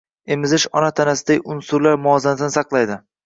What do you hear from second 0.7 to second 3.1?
ona tanasidagi unsurlar muvozanatini saqlaydi.